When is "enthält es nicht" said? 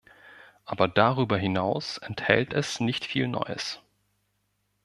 1.99-3.05